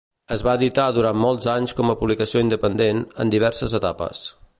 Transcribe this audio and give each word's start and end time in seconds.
Es 0.35 0.43
va 0.45 0.53
editar 0.59 0.85
durant 0.95 1.19
molts 1.25 1.49
anys 1.53 1.75
com 1.81 1.93
a 1.93 1.97
publicació 1.99 2.43
independent, 2.45 3.05
en 3.25 3.35
diverses 3.35 3.77
etapes. 3.83 4.25